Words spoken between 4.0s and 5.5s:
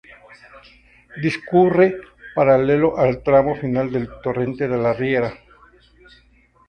torrente de la Riera.